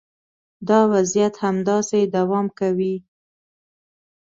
دا 0.67 0.79
وضعیت 0.93 1.35
همداسې 1.45 1.99
دوام 2.15 2.45
کوي 2.59 2.95